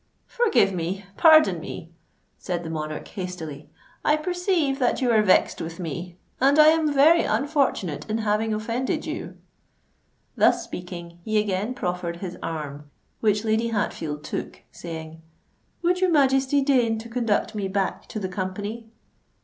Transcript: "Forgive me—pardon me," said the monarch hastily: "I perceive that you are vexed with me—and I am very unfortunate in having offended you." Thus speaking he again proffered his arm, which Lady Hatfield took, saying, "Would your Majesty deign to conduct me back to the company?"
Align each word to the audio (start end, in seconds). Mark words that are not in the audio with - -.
"Forgive 0.25 0.73
me—pardon 0.73 1.59
me," 1.59 1.91
said 2.39 2.63
the 2.63 2.71
monarch 2.71 3.07
hastily: 3.09 3.69
"I 4.03 4.17
perceive 4.17 4.79
that 4.79 4.99
you 4.99 5.11
are 5.11 5.21
vexed 5.21 5.61
with 5.61 5.79
me—and 5.79 6.57
I 6.57 6.69
am 6.69 6.91
very 6.91 7.21
unfortunate 7.21 8.09
in 8.09 8.17
having 8.17 8.51
offended 8.51 9.05
you." 9.05 9.37
Thus 10.35 10.63
speaking 10.63 11.19
he 11.23 11.37
again 11.37 11.75
proffered 11.75 12.15
his 12.17 12.35
arm, 12.41 12.89
which 13.19 13.45
Lady 13.45 13.67
Hatfield 13.67 14.23
took, 14.23 14.63
saying, 14.71 15.21
"Would 15.83 16.01
your 16.01 16.09
Majesty 16.09 16.63
deign 16.63 16.97
to 16.97 17.07
conduct 17.07 17.53
me 17.53 17.67
back 17.67 18.07
to 18.07 18.19
the 18.19 18.27
company?" 18.27 18.89